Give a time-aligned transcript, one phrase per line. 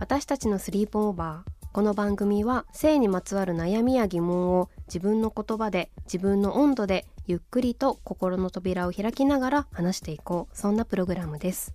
[0.00, 10.56] 私たちのスリープオーバーこの番組は性にまつわる悩みや疑問を自分の言葉で自分の温度でゆっくりと心の扉を開きながら話していこう。
[10.56, 11.74] そんなプログラムです。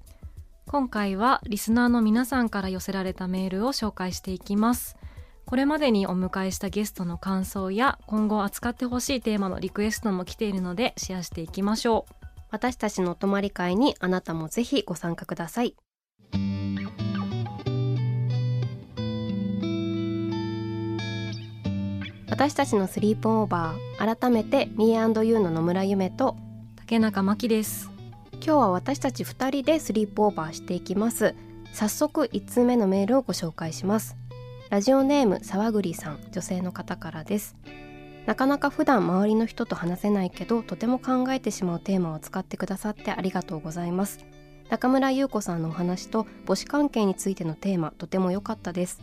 [0.66, 4.98] 今回はリスナーの皆さんから寄せられたメールを紹介していきます。
[5.46, 12.26] これまでにお迎えしたゲストの感想や今後扱ってほしいテーマのリクエストも来ているのでシェアしていきましょう。
[12.50, 15.76] 私たちのお泊まり会にあなたもぜひご参加ください
[22.36, 26.36] 私たちのスリープオーバー改めて Me&You の野村夢と
[26.76, 27.90] 竹中真希です。
[28.34, 31.34] 今日は私たち2人でスリープオーバーしていきます。
[31.72, 34.18] 早速1通目のメールをご紹介します。
[34.70, 37.56] ラジオネーム沢栗さん女性の方からです。
[38.26, 44.20] なかなか普段周りの人と話せないけどとても考えてしまうテーマを使ってくださってありがとうございます。
[44.68, 49.00] 中村優子さんのお話と母子関係についてのテーマとても良かったです。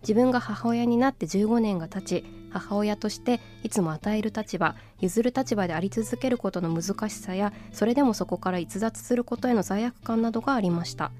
[0.00, 11.12] 自分が母親になって15年が経ち母親としていつも与える立場譲る立場であり続けることの難しさやそれでもそこから逸脱することへの罪悪感などがありました。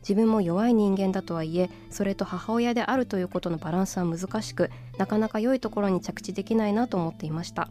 [0.00, 7.68] 自分も弱い人間だとはいえそれと母親であるということのバランスは難しくなかなか良いところに着地できないなと思っていました。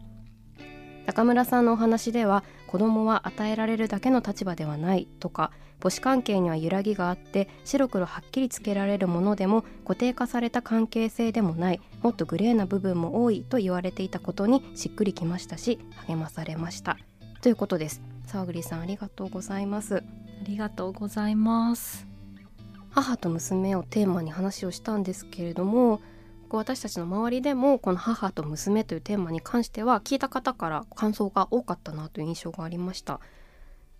[1.08, 16.98] 中村さんのお話では子供は与えられるだけの立場ではないとか母子関係には揺らぎがあって白黒はっきりつけられるものでも固定化された関係性でもないもっとグレーな部分も多いと言われていたことにしっくりきましたし励まされました。
[17.40, 18.02] ということです。
[18.26, 19.96] 沢栗さんありがとうございます。
[19.96, 20.02] あ
[20.42, 22.06] りがとうございます。
[22.90, 26.02] 母と娘をテーマに話をしたんですけれども
[26.56, 33.20] 私たちの周りでもこの母と娘というテーマに関しては聞いた方から感想が多かったなという印象がありました。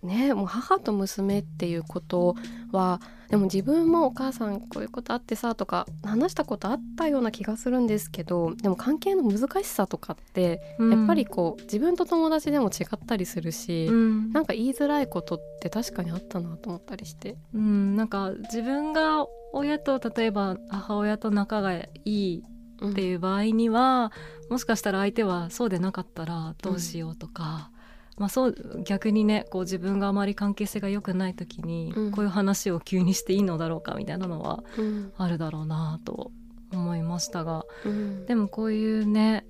[0.03, 2.35] ねもう母と娘っていうこと
[2.71, 17.37] はでも自分もお母さんこういうことあってさとか話したことあったような気がするんですけどでも関係の難しさとかって、やっぱりこう自分と友達でも違ったりするし、うん、なんか言いづらいことって確かにあったなと思ったりして。
[17.53, 22.43] うん、なんか自分が親と例えば母親と仲がいい
[22.83, 24.11] っていう場合には、
[24.45, 27.69] うん、もしかしたら相手はそうでなかったらどうしようとか。
[28.19, 34.63] まあ、そう逆にねこう自分があまり関係性が良くない時に、こういう話を急にしていいのだろうかみたいなのは
[35.17, 36.31] あるだろうなと
[36.73, 39.45] 思いましたが、うん、でもこういうね、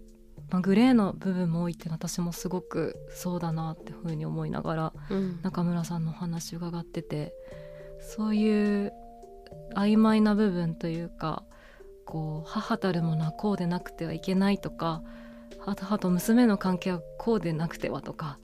[0.50, 7.34] まあ、グレーの部分も多いって私もすごくそうだなっていうふうに思いながら、うん、中村さんのお話伺ってて
[8.00, 8.94] そういう
[9.76, 11.44] 曖昧な部分というか
[12.06, 15.04] こう母たるものはこうでなくてはいけないとか
[15.76, 18.40] 母と娘の関係はこうでなくてはとか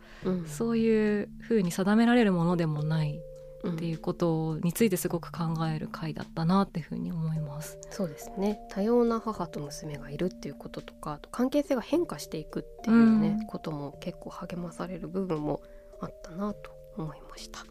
[0.47, 3.19] そういうふうに定められるものでもない
[3.67, 7.79] っていうことについてすごく考える回だったなっていうふうに思います。
[7.89, 8.59] そうですね。
[8.69, 15.61] 多様な母と娘がいるっていうこととか関係性が変化していくっていうね、うん、ことも結構励まされる部分も
[16.01, 17.65] あったなと思いました。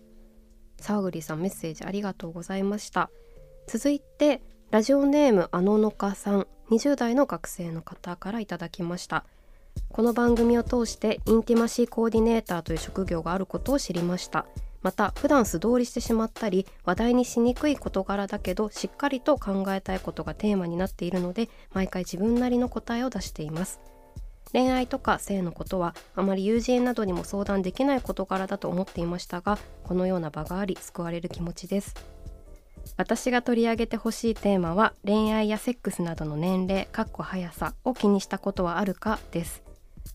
[0.80, 3.10] 沢栗さんメッセージありがとうございました。
[3.66, 9.24] 続いてラジオネームあののかさん20代の学生の方からいただきました
[9.94, 14.44] この番組を通してインティマシーコーディネーターという職業があることを知りました。
[14.82, 23.80] また普段素通りしてしまったり話題にしにくい事柄だけどしっかりと考えたいことがテーマになっているので毎回自分なりの答えを出しています。
[24.52, 31.94] 恋愛とか性のことはあまり友人などにも相談できない事柄だと思っていましたがこのような場があり救われる気持ちです。
[32.96, 39.63] 私が取り上げてほしいテーマは恋愛やセックスなどの年齢かっこ速さを気にしたことはあるかです。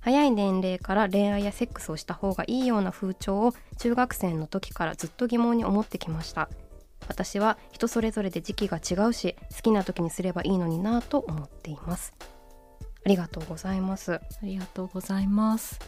[0.02, 6.50] 早い年齢から恋愛やセックスをした方がいいような風潮を中学生の時からずっと疑問に思ってきました。
[7.08, 12.14] 私は人それぞれで時期が違うし好きな時にすればいいのになと思っています。
[13.06, 14.16] ありがとうございます。
[14.16, 15.80] ありがとうございます。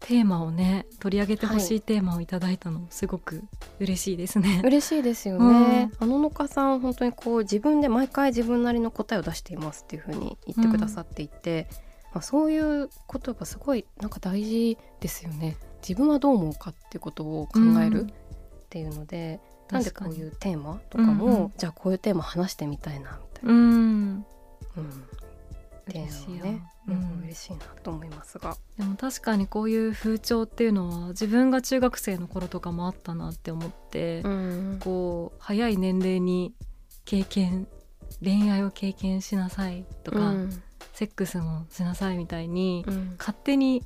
[0.00, 3.44] テーマをね取り上げてほしいテーマをいただいたの、すごく
[3.78, 4.62] 嬉しいですね。
[4.64, 11.68] 嬉しいですよね、あののかさん本当にこう自分で毎回自分なりの答えを出していますっていうふうに言ってくださっていて、
[12.12, 15.56] まあ、そういうことがすごいなんか大事ですよね。
[15.86, 18.12] 自分はどう思うかっていうことを考えるっ
[18.68, 19.40] ていうので、
[19.70, 21.52] なんでこういうテーマとかも、うんうん。
[21.56, 24.26] じゃあこういうテーマ話してみたいなみたいな、うん。
[24.76, 25.04] うん。
[25.88, 28.56] 嬉ね、ううんん、嬉しいなと思いますが。
[28.78, 34.78] でも確かにこういう風潮っていうのは自分が中学生の頃とかもあったなって思って、うん。
[34.80, 36.54] こう早い年齢に
[37.04, 37.66] 経験
[38.22, 40.62] 恋愛を経験しなさいとか、うん
[41.00, 43.82] セックスもしなさいみたいに、うん勝手に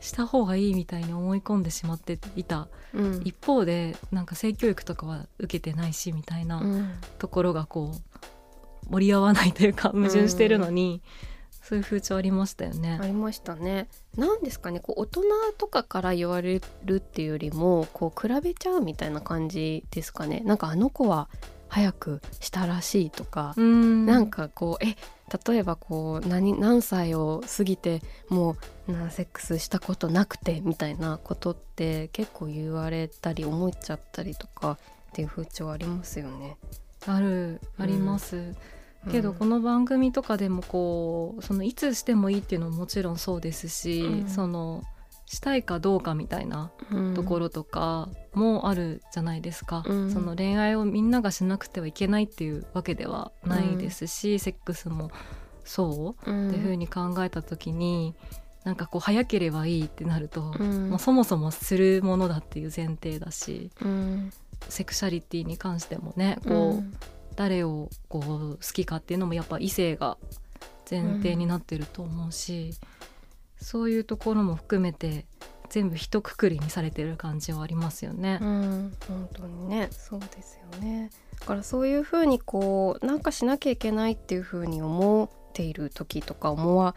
[0.00, 11.00] した方がいいみたいに思い込んでしまっていたうん一方でなんか性教育とかは受けてないしみたいなうんところがこう盛り合わないというか矛盾してるのに、
[11.62, 13.06] そういう風潮ありましたよねあ。
[13.06, 13.86] りましたね。
[14.16, 15.22] なんですかねこう大人
[15.58, 20.42] とかから言われるっていうよりもこう比べちゃうみたいな感じですかね。
[20.44, 21.28] なんかあの子は
[21.68, 24.96] 早くしたらしいとか、うんなんかこうえ
[25.46, 28.56] 例えばこう何何歳を過ぎても
[28.88, 34.76] うなセックスしたことなくてみたいなことって結構言われたり思っちゃったりとかっ
[35.12, 36.56] ていう風潮ありますよね。
[37.06, 38.54] あるあります、
[39.10, 39.36] けどうん。
[39.36, 44.28] この番組とかでもこうそのいつしてもいいっていうのももちろんそうですし、うん。
[44.28, 44.82] その
[45.26, 47.14] したいかどうかみたいなうん。
[47.14, 50.12] ところとかもあるじゃないですか、うん。
[50.12, 55.10] その恋愛をみんながしなくてはいけないっていうわけではないですし、セックスも
[55.64, 56.48] そううん。
[56.48, 58.14] っていうふうに考えた時に
[58.64, 60.90] なんかこう早ければいいってなると、うん。
[60.90, 64.32] もうそもそもするものだっていう前提だしうん。
[64.68, 66.84] セクシャリティに関してもねこう、
[67.34, 68.22] 誰をこう
[68.56, 70.18] 好きかっていうのもやっぱ異性が
[70.90, 72.74] 前提になってると思うし、
[73.62, 75.24] そういうところも含めて
[75.70, 78.44] 全部一括りにされてる感じはありますよねう。
[78.44, 81.10] ん、本当にねそうですよね
[81.40, 86.94] だからそういうふうにこうなんかしなきゃいけないっていうふうに思っている時とか思わ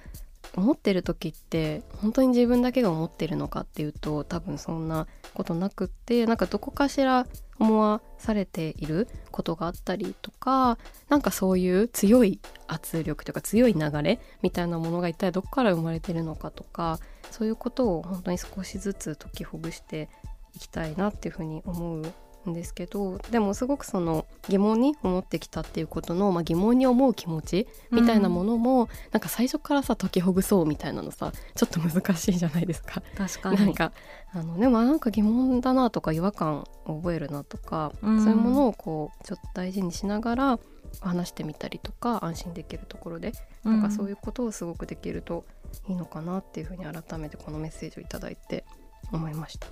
[0.55, 7.27] 思ってる時って本当に自分だけが思ってるのかっていうと多分そんなことなくってなんかどこかしら
[7.59, 10.77] 思わされていることがあったりとか
[11.09, 16.99] なんかそういう強い圧力とか強い流れみたいなものが一体どこから生まれてるのかとか
[17.31, 20.09] そういうことを本当に少しずつ解きほぐして
[20.55, 22.13] いきたいなっていうふうに思う
[22.49, 33.01] んですけどでもすごくその疑問に思ってきたっていうことの、まあ、疑問に思う気持ちみたいなものも、なんか最初からさ解きほぐそうみたいなのさちょっと難しいじゃないですか。
[33.17, 33.57] 確かに。
[33.57, 33.91] なんか
[34.33, 38.23] あのでもなんか疑問だなとか違和感を覚えるなとか、うん。
[38.23, 40.59] そういうものをこうちょっと大事にしながら
[41.01, 43.33] 話してみたりとか安心できるところで
[43.63, 45.45] なんかそういうことをすごくできると
[45.87, 48.65] いいのかなっていうふうに改めてこのメッセージをいただいて
[49.11, 49.67] 思いました。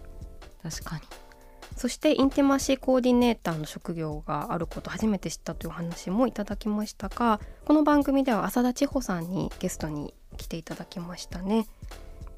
[0.61, 1.01] 確かに
[1.75, 11.67] そしてインティマシーコーディネーターの職業があること初めて知ったというお話もいただきましたがこの番組では浅田千穂さんにゲストに来ていただきましたね。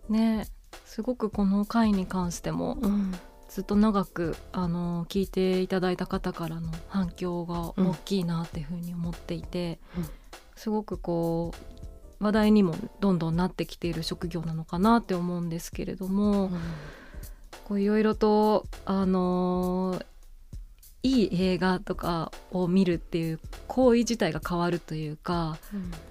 [0.10, 0.48] ね
[0.86, 3.14] すごくこの回に関してもうん。
[3.48, 10.10] ずっと長くあの聞いていただいた方からの反響が大きいなっていうふうに思っていて、うん。
[10.56, 11.54] すごくこ
[12.20, 16.58] う話題にもどんどんなってきている職業なのかなって思うんですけれども、こう
[17.70, 20.02] いろいろとあの
[21.04, 25.58] いい映画とかを見るっていう行為自体が変わるというか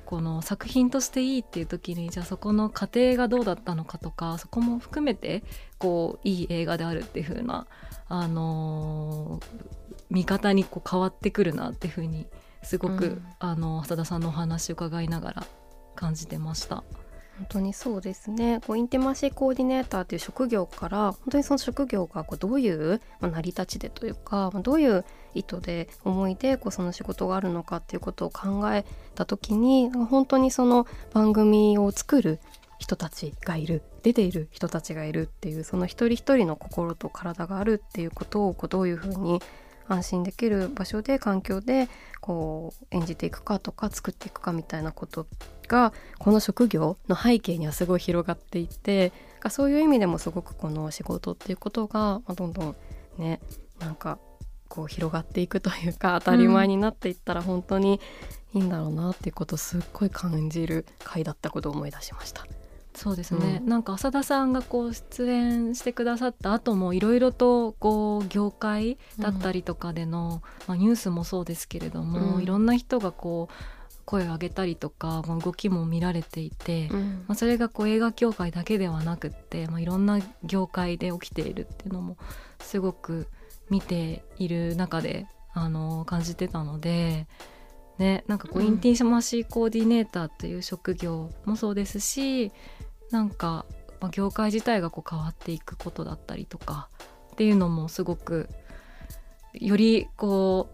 [0.05, 5.43] この作品としていいっていう時にじゃあそこの過程がどうだったのかとかそこも含めて
[5.79, 7.67] こういい映画であるっていう風な
[8.09, 12.27] あのー見方にこう変わってくるなっていう風に
[12.63, 15.47] すごく、うんあの浅田さんのお話を伺いながら
[15.95, 16.83] 感じてました。
[17.39, 18.61] 本当にそうですね。
[18.67, 32.39] こうインティマシーコーディネーターという職業から本当にその職業がこうどういう、まあ、成り立ちでというか、ま、どういう意図で思いでこうその仕事があるのかっていうことを考えた時に本当にその番組を作る
[32.79, 39.41] 人たちがいる出ている人たちがいるっていうその一人一人の心と体があるっていうことをこうどういうふうに
[39.89, 41.89] 安心できる場所で環境で
[42.21, 45.27] こう演じていくかとか作っていくかみたいなこと
[45.69, 52.77] がこの職業の背景にはすごい広がっていてがそういう意味でもすごくこの仕事っていうことが、まあ、どんどん
[53.19, 53.41] ね
[53.79, 54.19] なんか
[54.69, 58.01] こう広がっていくというか当たり前になっていったら本当に
[58.55, 62.47] いいんだろうなっていうことをすっごい感じる回だったことを思い出しました。
[62.95, 63.69] そうですね、うん。
[63.69, 72.43] なんか浅田さんがこう出演してくださった後もいろいろとこう業界だったりとかでの、まあ、ニュースもそうですけれども、うん。
[72.43, 77.25] いろんな人がこう声を上げたりとか、まあ、動きも見られていて、うん。
[77.27, 82.17] まあ、それがこう映画協会だけではなくって、まあ、いろんな業界で起きているっていうのも
[82.61, 83.27] すごく
[83.71, 87.27] 見ている中であの感じてたので。
[87.99, 88.67] ね、なんかこううん。
[88.67, 92.53] インティマシーコーディネーターという職業もそうですし
[93.11, 93.65] なんか、
[94.01, 96.89] まあ、業界自体がこう変わっていくことだったりとか
[97.33, 98.49] っていうのもすごく
[99.53, 100.69] よりこ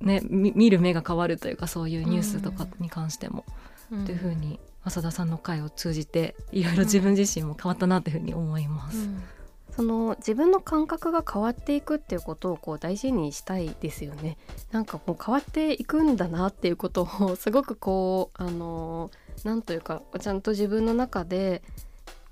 [0.00, 3.44] うねみ見る目が変わるというかそういうニュースとかに関しても、
[3.90, 4.04] うん。
[4.04, 9.08] というふうに浅田さんの回を通じていろいろ自分自身も変わったなというふうに思います。
[9.74, 14.36] その自分の感覚が変わっていくっていうことをこう大事にしたいですよね。
[14.70, 19.10] なんかもう変わっていくんだなっていうことをすごくこうあの
[19.44, 21.62] なんというかちゃんと自分の中で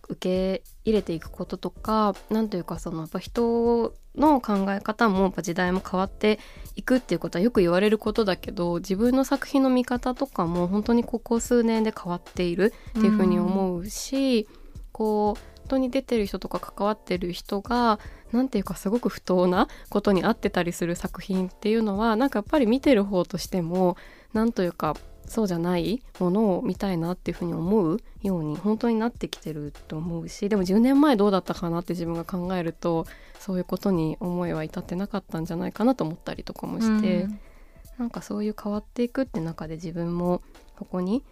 [0.09, 6.41] 受け入れていくこととかなんというかそのやっぱ人の考え方もやっぱ時代も変わって
[6.75, 14.49] いくっていうことはよく言われることだけど自分の作品の見方とかも本当にここ数年で変わっているっていうふうに思うし、
[14.93, 18.01] こう本当に出てる人とか関わってる人が
[18.33, 23.97] なんていうかすごく不当なことに合ってたりする作品っていうのはなんかやっぱり見てる方としても
[24.33, 33.07] なんというかそうじゃないものを見たいなっていうふうに思うように本当になってきてると思うしでも10年前どうだったかなって自分が考えると
[33.39, 37.41] そういうことに思いは至ってなかったんじゃないかなと思ったりとかもして、うん。
[38.01, 40.43] なんかそういう変わっていくって中で自分も
[40.79, 41.23] ここに、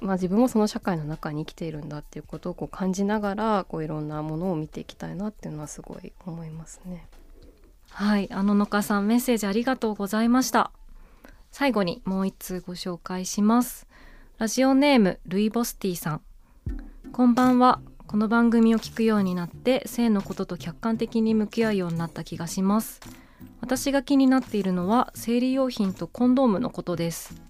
[0.00, 7.06] まあ、自分もその社会の中に生きているんだっていうことをこう感じながらこういろんなものを見ていきたいなっていうのはすごい思いますね。
[7.90, 10.70] はい、あののかさんメッセージありがとうございました。
[11.50, 13.86] 最後にもう一通ご紹介します。
[14.38, 16.20] ラジオネームルイボスティさん。
[17.10, 17.80] こんばんは。
[18.06, 23.00] この番組を聞くようになって性のことと客観的に向き合うようになった気がします。
[23.60, 27.47] 私が気になっているのは生理用品とコンドームのことです。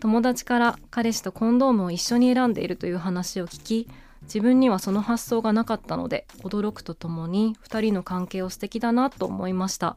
[0.00, 3.88] 友達から彼氏とコンドームを一緒に選んでいるという話を聞き
[4.22, 9.96] 自分にはその発想がなかったので驚くとともに2人の関係を素敵だなと思いました。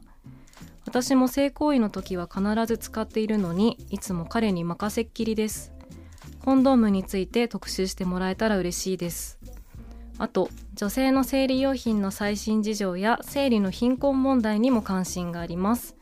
[0.86, 5.72] 私も性行為の時は必ず使っているのにいつも彼に任せっきりです。
[6.44, 9.38] コンドームについて特集してもらえたら嬉しいです。
[10.18, 15.96] あと女性の生理用品の最新事情や生理の貧困問題にも関心があります。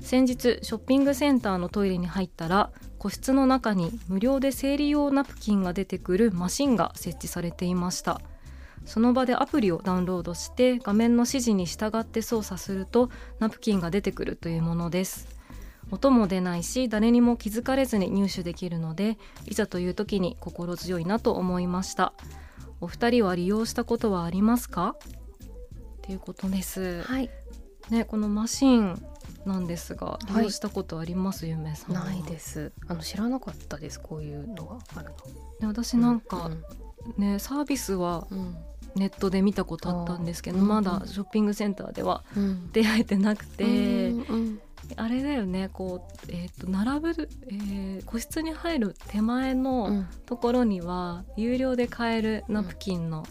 [0.00, 8.20] 先日ショッピングセンターのトイレに入ったら個室の中に無料で生理用ナプキンが出てくるマシンが設置されていました。
[8.86, 15.28] その場でアプリをダウンロードして画面の指示に従って操作するとナプキンが出てくるというものです。
[15.90, 22.14] 音も出ないし誰にも気づかれずに入手できるのでいざという時に心強いなと思いました。
[22.80, 24.96] お二人は利用したことはありますか？
[24.96, 27.28] っていうことです、はい、
[27.90, 29.02] ねこのマシン
[29.44, 30.34] なんですがい。
[30.38, 32.04] 利用したことあります、ゆめさんは。
[32.04, 32.72] ないです。
[32.88, 34.78] あの知らなかったですこういうのが。
[34.96, 35.10] ある
[35.60, 36.56] で私なんかの。
[37.16, 38.56] ね、サービスはうん。
[38.96, 42.72] ネットで見たことあったんですけど、あーまだショッピングセンターではうん。
[42.72, 44.60] 出会えてなくて、うんうん。
[44.96, 50.08] あれだよねこう、えー、と並ぶ、えー個室に入る手前うのん。
[50.26, 53.24] ところには有料で買えるナプキンの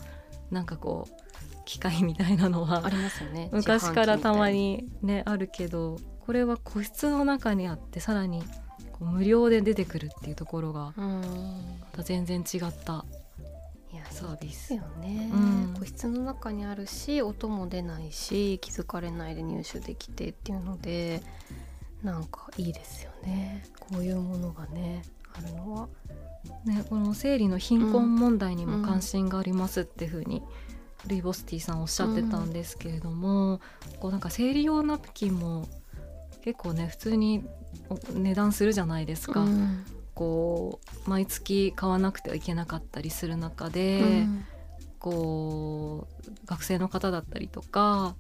[0.50, 1.29] なんかこう
[1.70, 3.48] 機械みたいなのはありますよね。
[3.52, 8.44] 昔からたま自にねあるけどこれは個室の中にあってさらに
[8.92, 11.62] こう無料で出てくるっていうところがま
[11.92, 13.06] た全然違った
[13.94, 14.52] いやサービス。
[14.52, 15.76] ですよね、うん。
[15.78, 21.22] 個室の中にあるし音も出ないし気づかれないで入手できてっていうので
[22.02, 23.64] なんかいいですよね。
[23.80, 25.04] こういうものがね
[25.36, 25.88] あるのは。
[26.66, 30.42] ね、この生理の貧困問題にも関心がありますっていうふうに、
[31.08, 33.62] ルイボスティさんおっしゃってたんですけれども、
[34.00, 35.68] こうなんか生理用ナプキンも
[36.44, 37.46] 結構ね普通に
[37.90, 39.86] お値段するじゃないですか、うん。
[40.14, 44.46] こう毎月買わなくてはいけなかったりする中で、うん。
[45.00, 48.16] こう学生の方だったりとか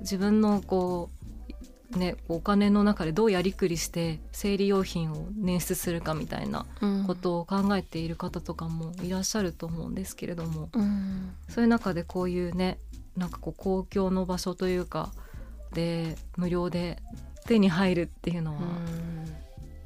[0.00, 1.15] 自分のこう
[1.90, 7.04] ねお金の中でどうやりくりして生理用品を捻出するかみたいなうん。
[7.06, 10.68] ことを考えている方とかもいらっしゃると思うんですけれども。
[10.72, 11.34] うん。
[11.48, 12.78] そういう中でこういうね
[13.16, 15.12] なんかこう公共の場所というか
[15.72, 16.98] で無料で
[17.46, 19.36] 手に入るっていうのはうん。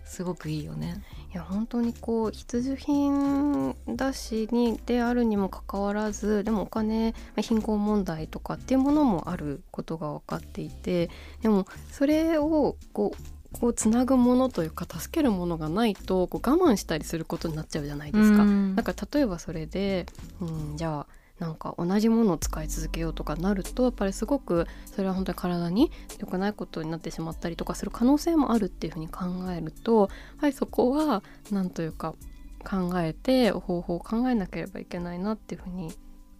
[0.04, 1.02] すごくいいよね。
[1.32, 11.08] いや本当にこう必需品だしにであるにもかかわらずでもお金まあ貧困問題とかっていうものもあることが分かっていて
[11.42, 13.22] でもそれをこう
[13.52, 18.42] こうつなぐものというか助けるものがないとこう我慢したりすることになっちゃうじゃないですか。
[18.42, 20.06] うんなんか例えばそれで、
[20.40, 20.44] う
[20.74, 32.14] ん、じゃあなんか同じものを使い続けようとかなるとやっぱりすごくそれは本当に体に良くないことになってしまったりとかする可能性もあるっていうふうに考えるとやはりそこはなんというか
[32.62, 35.92] 考えて方法を考えなければいけないなっていうふうに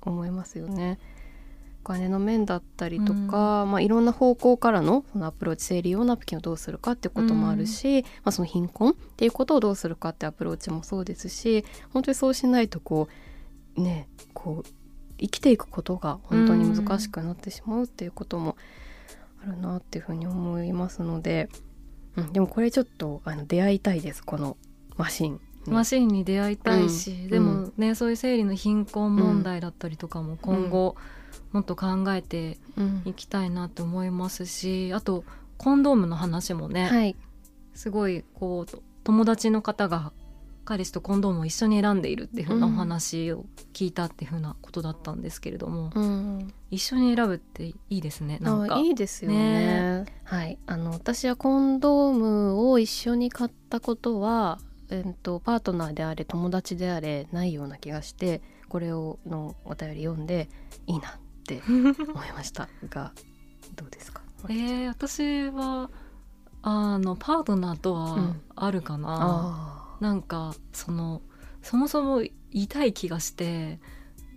[0.02, 0.98] 思いますよね。
[1.82, 11.64] お金の面だったりとか、まあ、いろんな方向からのそのアプローチ生理用ナプキンをどうするかっていうこともあるし、まあ、その貧困っていうことをどうするかってアプローチもそうですし
[11.94, 13.08] 本当にそうしないとこ
[13.76, 14.79] うねこう
[15.20, 18.56] 生きていくことが本当に難しくなってしまうっていうことも
[19.42, 21.48] あるなっていうふうに思いますので、
[22.16, 24.56] うん、でもこれちょっとあの出会いたいですこの
[24.96, 25.40] マシンに。
[25.66, 27.28] マシンに出会いたいし、うん。
[27.28, 30.96] でもねそういう生理の貧困問題だったりとかも今後
[31.52, 35.24] もっと考えてうんいきたいなと思いますしあと
[35.58, 37.16] コンドームの話もね、はい、
[37.74, 40.12] すごいこう友達の方が
[40.70, 48.38] 彼氏とコンドームを一緒に選んでいるっていう風なお話を聞いたっていう風なことだったんですけれども、うん、一緒に選ぶっていいですね。
[48.40, 48.76] なんか。
[48.76, 50.04] あいいですよね。
[50.22, 50.60] はい。
[50.68, 54.60] あの私はコンドームを一緒に買ったことは、
[54.90, 60.48] えっと、パートナーであれ友達であれないような気がしてこれをのお便り読んで
[60.86, 61.12] いいなっ
[61.48, 63.12] て思いましたが
[63.74, 64.22] どうですか？
[64.48, 65.90] えー、私は
[66.62, 68.40] あのパートナーとはうん。
[68.54, 69.69] あるかな、あ
[70.00, 71.22] なんかその
[71.62, 73.78] そもそも痛い気がして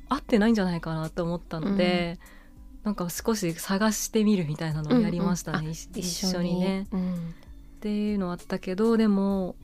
[0.10, 2.20] 合ってないんじゃないかなと思ったので、
[2.84, 6.88] なんか少し探してみるみたいなのをやりましたね、うんうんあ一一緒にね。
[6.92, 7.14] うん。
[7.14, 7.18] っ
[7.80, 9.56] ていうのあったけどでも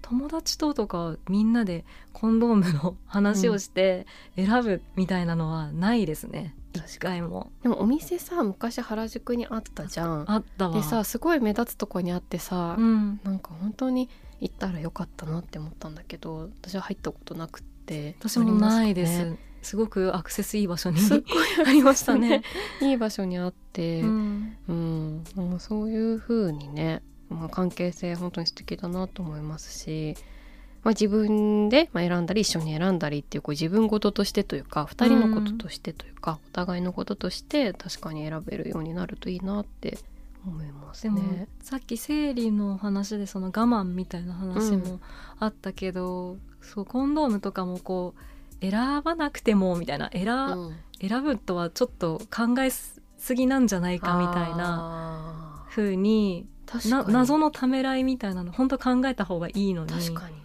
[0.00, 7.50] 友達ととかみんなでコンドームの話をして選ぶみたいなのはないですね、一回も。
[7.62, 10.30] でもお店さ昔原宿にあったじゃん。
[10.30, 10.74] あったわ。
[10.74, 14.08] でさすごい目立つとこにあってさ、うん、なんか本当に
[14.40, 18.16] 行ったらよかったなって思ったんだけど私は入ったことなくって。
[18.18, 19.20] 私もないです。
[19.20, 21.00] ありますすごくアクセスいい場所に
[21.66, 22.42] ありましたね。
[22.80, 24.56] いい場所にあって、ううん。
[24.68, 30.16] んもうそういう風にね、まあ、関係性本当に素敵だなと思いますし、
[30.84, 39.98] まあ、自分でまあ選んだり一緒に選んだりっていうこう自分事としてというか2人のこととしてというか、お互いのこととして確かに選べるようになるといいなって
[40.50, 41.48] 思いますでも、ね。
[41.60, 45.00] さっき生理の話でその我慢みたいな話うも
[45.38, 50.76] あったけど、そうコンドームとかもこう選ばなくてもみたいな選,、うん。
[51.00, 53.00] 選ぶとはちょっと考えす
[53.34, 57.12] ぎなんじゃないかみたいなな風にな確かに。
[57.12, 59.92] 謎のためらいみたいなの本当考えた方がいいのに。
[59.92, 60.36] 確かに。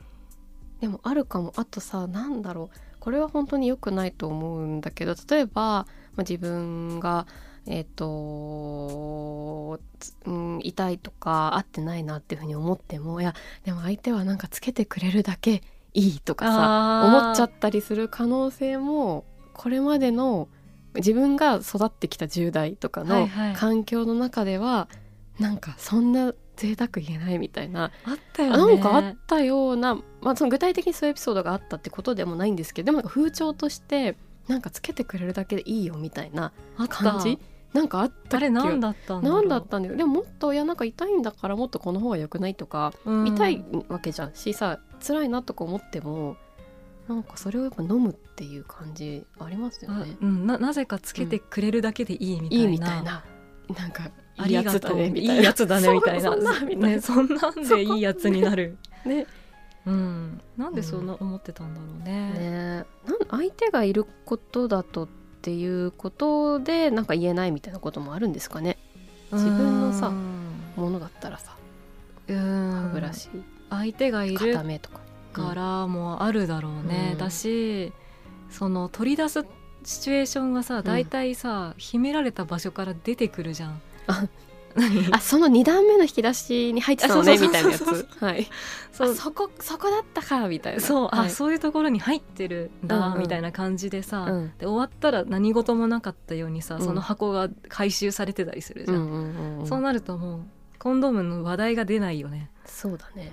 [0.82, 1.54] でもあるかも。
[1.56, 2.78] あとさなんだろう。
[3.02, 5.86] これは本当に良くないと思うんだけど例えば、ま
[6.18, 7.26] あ、自分が
[7.68, 15.62] えっ、と、つうん、痛いとか合ってないなっていうふうに思ってもいやでも相手はなんかつけてくれるだけ
[15.94, 20.50] いいとかさ思っちゃったりする可能性もこれまでの
[20.96, 23.54] 自分が育ってきた10代とかのはいはい。
[23.54, 24.90] 環境の中では、
[25.40, 28.58] なんかそんな贅沢言えないみたいなあったよね。
[28.58, 34.18] なんかあったような、まあ、その具体的にそういうエピソードがあったってことでもないんですけどでも風潮として
[34.52, 36.96] なんかつけてくれるだけでいいよみたいなあった。
[36.98, 37.40] 感じ？
[37.74, 39.40] なんかあったあれ何だったんだろう。
[39.40, 39.96] なんだったんだよ。
[39.96, 43.28] でももっといやなんか痛いんだからもっとこの方が良くないとか、うん。
[43.28, 44.36] 痛いわけじゃん。
[44.36, 46.36] しさ辛いなとか思っても
[47.08, 50.18] なんかそれをやっぱ飲むっていう感じありますよあね。
[50.22, 53.24] うん、ななぜかつけてくれるだけでいいみたいな,、いいみたいな。
[53.78, 55.34] なんかあいいやつだねみたいな。
[55.36, 56.22] いいやつだねみたいな。
[56.22, 58.78] そうそんなみたいなねそんなんでいいやつになる。
[59.06, 59.26] ね
[59.86, 60.42] うん。
[60.58, 62.86] なんでそんな思ってたんだろうね,、ね。
[63.06, 65.08] なん相手がいることだとっ
[65.42, 68.78] ていうことでなんか言えないみたいなこともあるんですかね。
[69.32, 71.56] 自分のさうんものだったらさ。
[72.28, 73.30] うん歯ブラシ。
[73.70, 75.02] 相手がいる固めとか。
[75.32, 77.94] からもあるだろうね、うんだし
[78.50, 79.46] その取り出す
[79.84, 83.82] シチュエーションがさ大体さ、秘められた場所から出てくるじゃん。
[85.12, 87.96] あその2段目の引き出しに入ってたのねみたいなやそうそう。
[87.98, 88.24] そうつ。
[88.24, 88.48] はい。
[88.92, 89.12] そう。
[89.12, 90.82] あそこそこだったかみたいな。
[90.82, 91.28] そう、はい。
[91.28, 93.20] あそういうところに入ってるんだ、うんうん。
[93.22, 94.52] みたいな感じでさ、うん。
[94.58, 96.82] で終わったら何事もなかったようにさ、うん。
[96.82, 99.68] その箱が回収されてたりするじゃん、うんうんうんうん。
[99.68, 100.42] そうなるともう
[100.80, 102.50] コンドームの話題が出ないよね。
[102.66, 103.32] そうだね。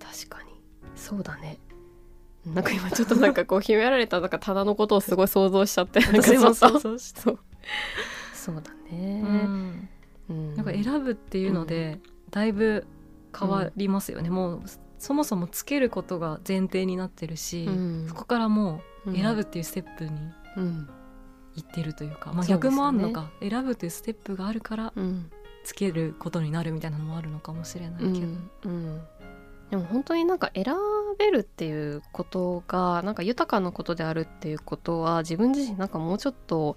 [0.00, 0.50] 確かに。
[0.94, 1.58] そうだね。
[2.46, 7.38] なんか今ちょっとなんかこう秘められたなんか棚のことをすごい想像しちゃってなんか私もそう想像したそう。
[8.34, 9.88] そうだね、うん
[10.28, 10.54] うん。
[10.54, 12.86] なんか選ぶっていうので、だいぶ
[13.38, 14.62] 変わりますよね、もう
[14.98, 18.06] そもそもつけることが前提になってるし、うん。
[18.08, 20.10] そこからもう選ぶぶ、っていうステップに
[20.56, 20.88] うん。
[21.54, 23.30] 行ってるというか、まあ、逆もあんのか。
[23.40, 25.30] 選ぶというステップがあるからうん、
[25.64, 28.50] つけることになるみたいなのもあるのかもしれないけど、うん。
[28.64, 29.00] うん。
[29.70, 30.66] でも本当になんか選
[31.18, 36.76] べるっていうことがなんか豊かなことであるっていうことは自分自身なんかもうちょっと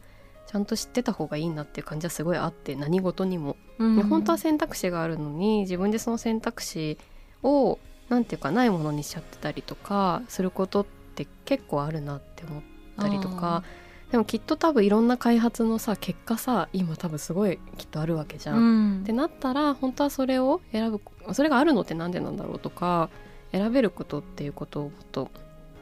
[0.49, 4.01] ちゃんと知ってた方がいいなっていう感じはすごいあって何事にも、うん。
[4.09, 6.97] 本当は選択肢があるのに自分でその選択肢
[7.43, 7.77] を
[8.09, 12.63] なんていうかないものにしちゃってたりとかすることって結構あるなって思っ
[12.97, 13.63] たりとか。
[14.12, 18.57] でもきっと多分いろんな開発のさ結果さ今多分すごいきっとあるわけじゃん。
[18.57, 18.99] うん。
[19.03, 20.99] ってなったら本当はそれを選ぶ
[21.31, 23.12] それがあるのってなんでなんだろうとか
[23.51, 25.29] 選べることっていうことをもっと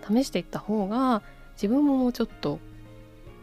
[0.05, 1.21] 試していった方が
[1.53, 2.59] 自分ももうちょっと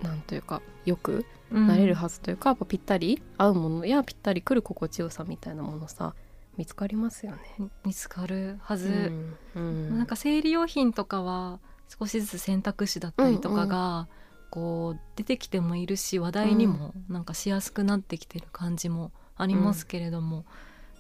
[0.02, 6.14] なんというかよくなれるはずというか、やっぱぴったり合うものやぴったりくる心地よさみたいなものさ
[6.56, 7.38] 見つかりますよね。
[7.58, 9.12] うん見つかるはず、
[9.54, 9.98] うんうん。
[9.98, 11.60] なんか生理用品とかは
[11.98, 14.08] 少しずつ選択肢だったりとかが、
[14.50, 20.44] こう出てきてもいるし話題にもなんかしやすくなってきてる感じもありますけれども、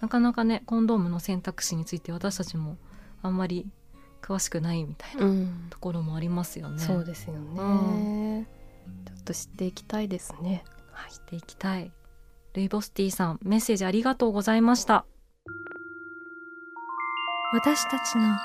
[0.00, 2.76] なかなかねコンドームの選択肢について私たちも
[3.22, 3.66] あんまり
[4.20, 5.66] 詳しくないみたいなうん。
[5.70, 6.80] ところもありますよね。
[6.80, 8.48] そうですよね、
[9.06, 10.64] ちょっと知っていきたいですね。
[10.92, 11.10] はい。
[11.10, 11.92] していきたい。
[12.54, 15.06] ルイボスティーさんメッセージありがとうございました。
[17.52, 18.36] 私たちの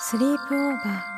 [0.00, 1.14] スリープオーバー。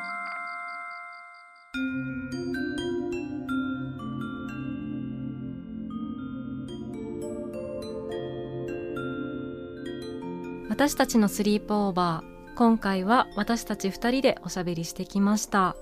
[10.69, 12.37] 私たちのスリープオーバー。
[12.57, 15.77] 今回は私たち2人でおしゃべりしてきました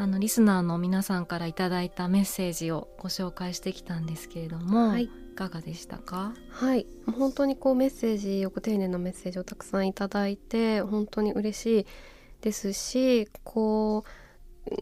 [0.00, 5.04] あのリスナーの皆さんからいただいたメッセージをご紹介してきたんですけれども、はい。
[5.04, 6.34] いかがでしたか？
[6.50, 11.86] はい、本当にこうメッセージよく丁寧なメッセージをたくさんいただいて本当に嬉しい
[12.40, 14.04] ですしこ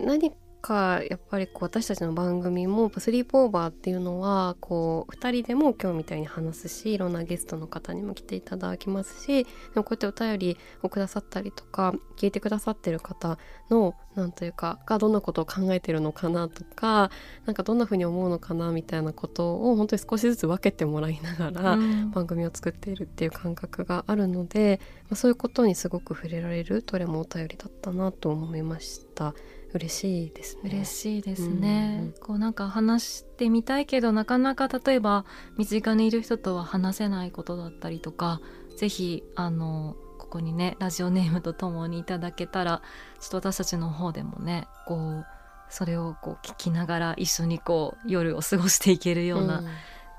[0.01, 0.33] う何
[0.67, 13.39] かやっぱりこう私たちの番組も「スリープオーバー」っていうのはこう2人でも今日みたいに話すしいろんなゲストの方にも来ていただきますしでもこうやってお便りをくださったりとか聞いてくださってる方
[13.71, 17.11] のなんというかがどんなことを考えてるのかなとか
[17.45, 22.11] なんかどんな風に思うのかなみたいなことを本当に少しずつ分けてもらいながら、うん。
[22.11, 29.35] 番組を作っているっていう感覚があるので、まあ、そういうことにすごく触れられるどれもお便りだったなと思いました
[29.75, 30.63] 嬉しいですね。
[30.65, 35.25] 嬉しいですね、うんこうなんか話してみたいけどなかなか例えば
[35.59, 38.41] 身近にいる人とは話せないことだったりとか
[38.77, 42.83] ぜひあのここにねラジオネームとともにいただけたら
[43.21, 45.27] ちょっと私たちの方でもねこう
[45.69, 49.63] それをこう聞きながら一緒にこう夜を過ごしていけるような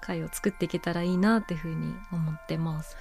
[0.01, 2.95] 会を作っていけたらいいなっていうふうに思ってます。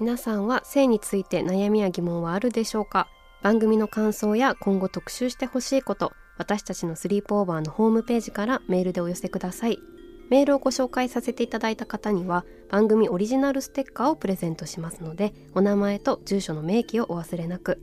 [0.00, 3.08] 皆さんは性について悩みや疑問はあるでしょうか？
[3.42, 9.78] 番組の感想や今後特集してほしいこと私たちのスリープオーバーのホームページからメールでお寄せください。
[10.30, 17.80] メールをご紹介させていただいた方には番組オリジナルステッカーをプレゼントしますのでお名前と住所の明記をお忘れなく。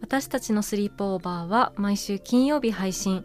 [0.00, 3.24] 私たちのスリープオーバーは毎週金曜日配信。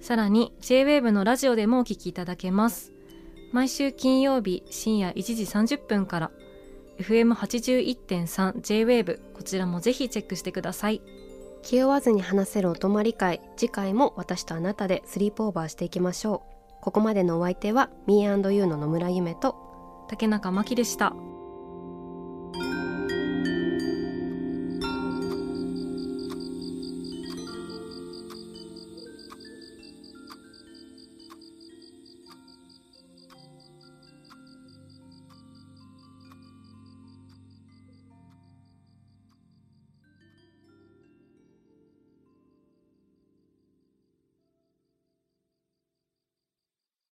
[0.00, 2.92] さらに JWAVE のラジオでもお聞きいただけます。
[3.52, 6.30] 毎週金曜日深夜1時30分から。
[7.02, 11.02] FM81.3 JWAVE こちらもぜひチェックしてください。
[11.62, 16.82] 気負わずに話せるお泊まり会次回も私とあなたでスリープオーバーしていきましょう。
[16.82, 21.14] ここまでのお相手は Me&You の野村夢と竹中真希でした